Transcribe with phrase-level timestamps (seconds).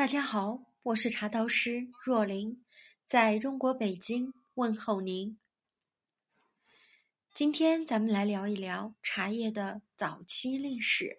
[0.00, 2.64] 大家好，我是茶道师若琳，
[3.04, 5.38] 在中国北京问候您。
[7.34, 11.18] 今天咱们来聊一聊茶叶的早期历史。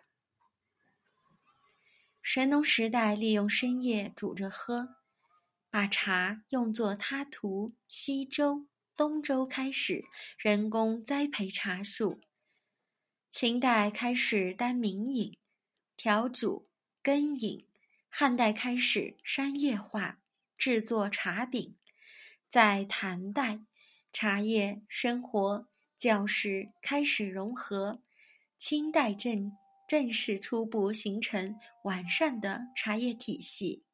[2.23, 4.95] 神农时代利用深夜煮着喝，
[5.69, 8.65] 把茶用作他途、西周、
[8.97, 10.03] 东周开始
[10.39, 12.19] 人工栽培茶树。
[13.29, 15.37] 秦代开始单明饮、
[15.95, 16.67] 调煮、
[17.03, 17.67] 羹饮。
[18.13, 20.19] 汉代开始商业化，
[20.57, 21.77] 制作茶饼。
[22.49, 23.61] 在唐代，
[24.11, 28.03] 茶叶、生活、教室开始融合。
[28.57, 29.53] 清代正
[29.87, 31.55] 正式初步形成
[31.85, 33.85] 完善的茶叶体系。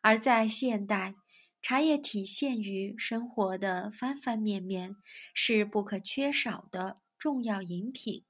[0.00, 1.16] 而在现代，
[1.60, 4.94] 茶叶体现于生活的方方面面，
[5.34, 8.24] 是不可缺少的重要饮品。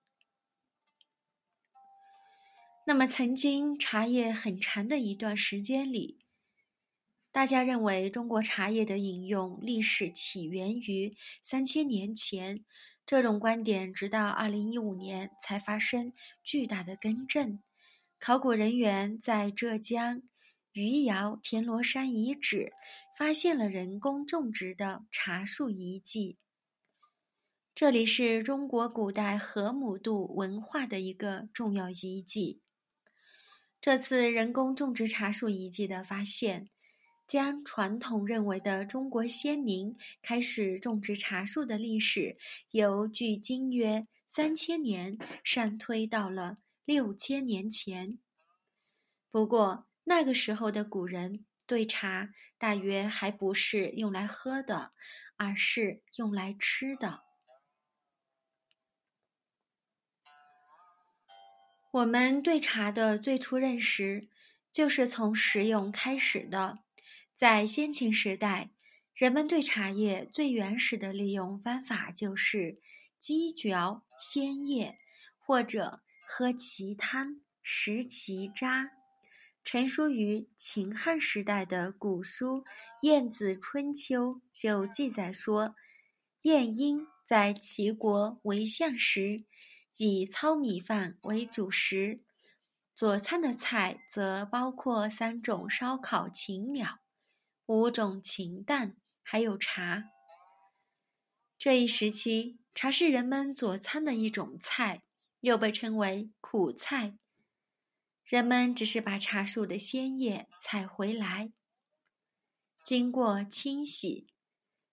[2.87, 6.19] 那么，曾经茶叶很长的一段时间里，
[7.33, 12.64] 大家认为中国茶叶的饮用历史起源于三千年前。
[13.06, 17.62] 这种观点直到二零一五年才发生巨大的更正。
[18.19, 20.22] 考古人员在浙江
[20.72, 22.72] 余姚田螺山遗址
[23.19, 26.39] 发现了人工种植的茶树遗迹，
[27.75, 32.61] 这里是中国古代河姆渡文化的一个重要遗迹。
[33.85, 36.71] 这次人工种植茶树遗迹的发现，
[37.27, 42.39] 将传统认为的中国先民开始种植茶树的历史，
[42.71, 48.19] 由距今约三千年上推到了六千年前。
[49.31, 54.93] 不过，那个时候的古人对茶大约还不是用来喝的，
[55.37, 57.23] 而是用来吃的。
[61.95, 64.27] 我们对茶的最初认识，
[64.73, 66.81] 就是从食用开始的。
[67.37, 68.70] 在先秦时代，
[69.14, 72.81] 人们对茶叶最原始的利用方法就是
[73.21, 74.99] 鸡嚼鲜叶，
[75.38, 78.91] 或者喝其汤、食其渣。
[79.62, 82.62] 成书于秦汉时代的古书
[83.03, 85.76] 《晏子春秋》就记载说，
[86.43, 89.44] 晏婴在齐国为相时。
[89.99, 92.21] 以糙米饭为主食，
[92.94, 96.99] 佐餐的菜则包括三种烧烤禽鸟、
[97.66, 100.10] 五种禽蛋，还有茶。
[101.56, 105.05] 这一时期，茶是人们佐餐的一种菜，
[105.41, 107.16] 又被称为苦菜。
[108.25, 111.53] 人们只是把茶树的鲜叶采回来，
[112.82, 114.26] 经过清洗，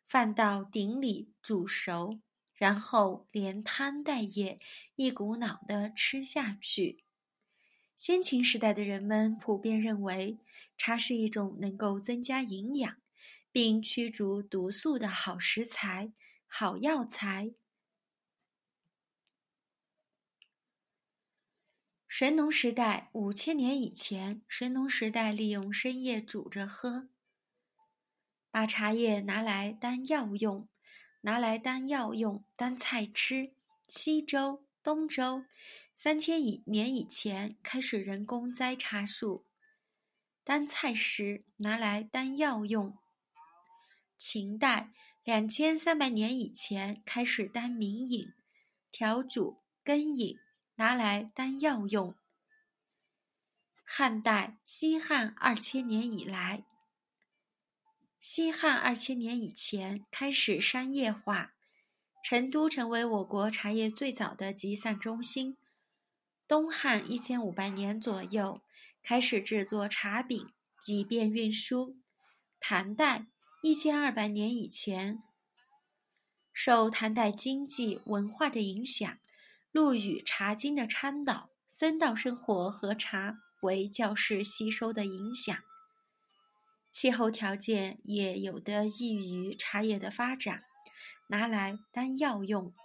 [0.07, 2.19] 放到鼎里煮熟。
[2.61, 4.59] 然后连汤带叶
[4.95, 7.03] 一股脑的吃下去。
[7.95, 10.37] 先秦时代的人们普遍认为，
[10.77, 12.97] 茶是一种能够增加营养，
[13.51, 16.13] 并驱逐毒素的好食材、
[16.45, 17.55] 好药材。
[22.07, 27.09] 神农时代五千年以前，神农时代利用生叶煮着喝，
[28.51, 30.67] 把茶叶拿来当药用。
[31.21, 33.53] 拿来当药用、当菜吃。
[33.87, 35.43] 西周、东周
[35.93, 39.45] 三千以年以前开始人工栽茶树，
[40.43, 42.97] 当菜食，拿来当药用。
[44.17, 44.91] 秦代
[45.23, 48.33] 两千三百年以前开始当名饮、
[48.91, 50.39] 调煮、羹饮，
[50.75, 52.15] 拿来当药用。
[53.83, 56.63] 汉代西汉二千年以来。
[58.21, 61.53] 西汉二千年以前开始商业化，
[62.23, 65.57] 成都成为我国茶叶最早的集散中心。
[66.47, 68.61] 东汉一千五百年左右
[69.01, 70.53] 开始制作茶饼，
[70.87, 71.97] 以便运输。
[72.59, 73.25] 唐代
[73.63, 75.23] 一千二百年以前，
[76.53, 79.17] 受唐代经济文化的影响，
[79.71, 85.57] 陆羽《茶经》的倡导，僧道生活和茶为教士吸收的影响。
[87.01, 90.65] 气候条件也有的益于茶叶的发展，
[91.29, 92.75] 拿来当药用。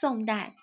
[0.00, 0.56] 宋代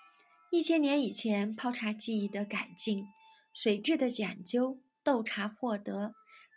[0.50, 3.06] 一千年以前，泡茶技艺的改进，
[3.54, 6.12] 水质的讲究，斗茶获得，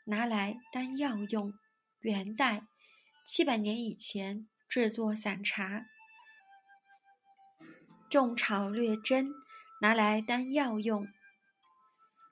[0.07, 1.53] 拿来当药用。
[2.01, 2.67] 元代
[3.25, 5.85] 七百年以前，制作散茶。
[8.09, 9.33] 种草略真，
[9.81, 11.05] 拿来当药用。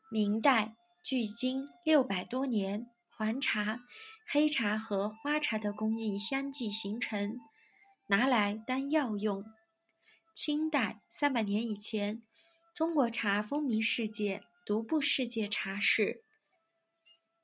[0.10, 3.82] 明代距今六百多年，黄茶、
[4.26, 7.38] 黑茶和花茶的工艺相继形成，
[8.08, 9.44] 拿来当药用。
[10.34, 12.24] 清代三百年以前，
[12.74, 16.24] 中国茶风靡世界，独步世界茶市。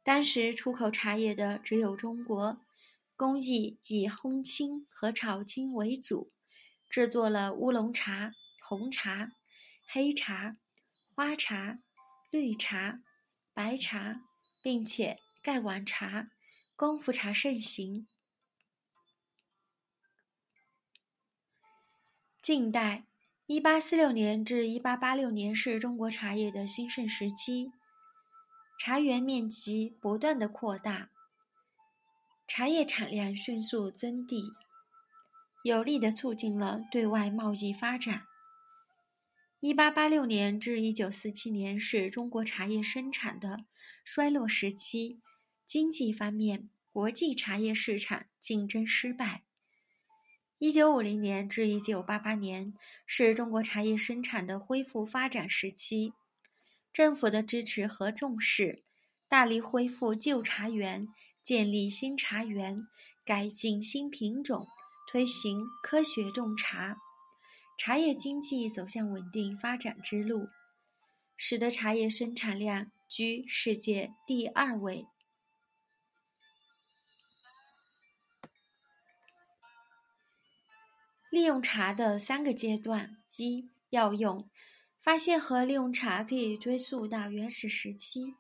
[0.03, 2.57] 当时出口茶叶的只有中国，
[3.17, 6.31] 工艺以烘青和炒青为主，
[6.91, 9.29] 制作了乌龙茶、红茶、
[9.87, 10.57] 黑茶、
[11.15, 11.79] 花茶、
[12.29, 12.99] 绿茶、
[13.53, 14.17] 白茶，
[14.61, 16.27] 并且盖碗茶、
[16.75, 18.07] 功夫茶盛行。
[22.41, 23.05] 近代，
[23.45, 27.71] 一八四六年至一八八六年是中国茶叶的兴盛时期。
[28.77, 31.09] 茶园面积不断的扩大，
[32.45, 34.51] 茶叶产量迅速增递，
[35.63, 38.23] 有力的促进了对外贸易发展。
[39.59, 43.65] 一八八六年至一九四七年是中国茶叶生产的
[44.03, 45.19] 衰落时期，
[45.67, 49.43] 经济方面，国际茶叶市场竞争失败。
[50.57, 52.73] 一九五零年至一九八八年
[53.05, 56.13] 是中国茶叶生产的恢复发展时期。
[56.91, 58.83] 政府的支持和重视，
[59.27, 61.07] 大力恢复旧茶园，
[61.43, 62.87] 建立新茶园，
[63.23, 64.67] 改进新品种，
[65.11, 66.95] 推行科学种茶，
[67.77, 70.47] 茶叶经济走向稳定发展之路，
[71.35, 75.05] 使得茶叶生产量居世界第二位。
[81.29, 84.49] 利用茶的三个阶段：一、药用。
[84.97, 88.35] 发现和利用茶可以追溯到原始时期。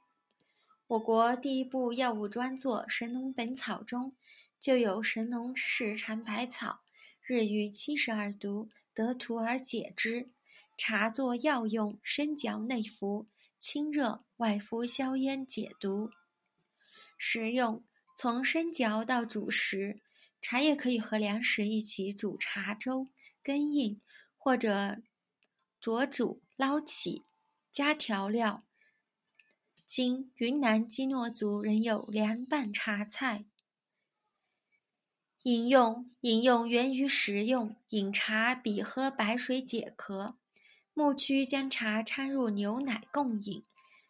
[0.87, 4.13] 我国第一部药物专作《神农本草》中
[4.61, 6.81] 就有“神农氏尝百草，
[7.25, 10.29] 日遇七十二毒，得图而解之。
[10.77, 13.27] 茶作药用，生嚼内服，
[13.57, 16.11] 清热外敷，消咽解毒。
[17.17, 17.83] 食用
[18.15, 19.99] 从生嚼到煮食，
[20.39, 23.07] 茶叶可以和粮食一起煮茶粥、
[23.41, 23.99] 羹饮，
[24.37, 25.01] 或者
[25.79, 26.43] 煮煮。
[26.55, 27.23] 捞起，
[27.71, 28.63] 加调料。
[29.87, 33.45] 今云南基诺族仍有凉拌茶菜。
[35.43, 40.35] 饮用饮用源于食用，饮茶比喝白水解渴。
[40.93, 43.65] 牧区将茶掺入牛奶共饮，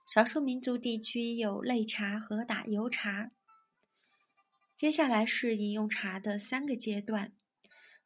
[0.05, 3.31] 少数民族地区有擂茶和打油茶。
[4.75, 7.31] 接下来是饮用茶的三个阶段。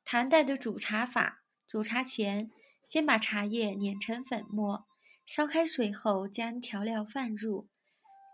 [0.03, 2.51] 唐代的煮茶法，煮茶前。
[2.83, 4.85] 先把茶叶碾成粉末，
[5.25, 7.67] 烧开水后将调料放入，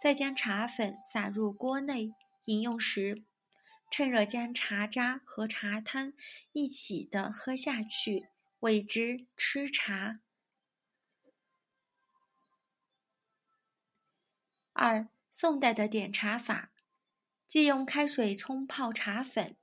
[0.02, 2.12] 再将茶粉撒入锅内。
[2.48, 3.24] 饮用时，
[3.92, 6.14] 趁热将茶渣和茶汤
[6.54, 8.30] 一起的喝下去，
[8.62, 10.22] 谓之吃茶。
[14.72, 16.72] 二、宋代的点茶法，
[17.46, 19.58] 即用开水冲泡茶粉，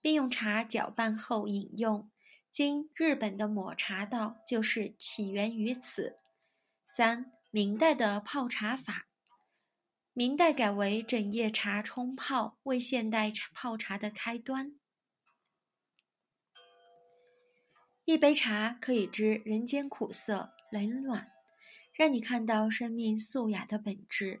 [0.00, 2.10] 并用茶搅拌后饮用。
[2.50, 6.18] 今日本的抹茶道就是起源于此。
[6.84, 9.05] 三、明代的泡茶法，
[10.18, 14.80] 明代改为整夜茶冲泡，为现代泡茶的开端。
[18.06, 21.30] 一杯茶可以知人间苦涩冷暖，
[21.92, 24.40] 让你看到生命素雅的本质。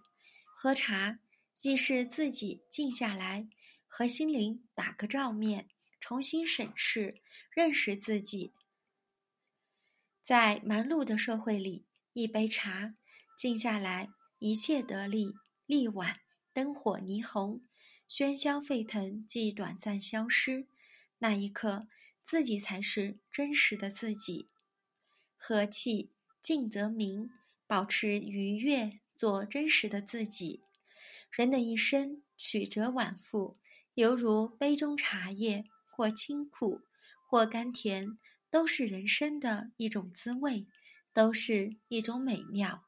[0.54, 1.18] 喝茶
[1.54, 3.46] 既是自己静下来，
[3.86, 5.68] 和心灵打个照面。
[6.00, 7.20] 重新审视、
[7.50, 8.54] 认识自己。
[10.22, 11.84] 在忙碌的社会里，
[12.14, 12.94] 一杯茶，
[13.36, 14.08] 静下来，
[14.38, 15.34] 一切得力。
[15.66, 16.20] 立晚，
[16.52, 17.60] 灯火霓虹，
[18.08, 20.66] 喧嚣沸腾，即短暂消失。
[21.18, 21.88] 那一刻，
[22.24, 24.48] 自己才是真实的自己。
[25.36, 27.30] 和气，静则明。
[27.66, 30.62] 保持愉悦，做真实的自己。
[31.30, 33.58] 人的一生，曲折往复，
[33.94, 35.64] 犹如杯中茶叶。
[35.88, 36.82] 或清苦，
[37.26, 38.18] 或甘甜，
[38.50, 40.66] 都是人生的一种滋味，
[41.14, 42.85] 都是一种美妙。